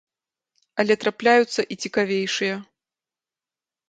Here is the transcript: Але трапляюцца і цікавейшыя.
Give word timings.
Але 0.83 0.93
трапляюцца 1.03 1.61
і 1.75 1.77
цікавейшыя. 1.87 2.55